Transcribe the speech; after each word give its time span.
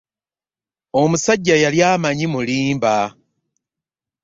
Omusajja 1.01 1.55
yali 1.63 1.79
amanyi 1.91 2.25
mmulimba. 2.27 2.93